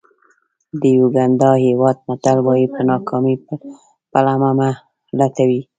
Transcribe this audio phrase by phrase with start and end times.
[0.79, 3.35] د یوګانډا هېواد متل وایي په ناکامۍ
[4.11, 4.69] پلمه مه
[5.17, 5.61] لټوئ.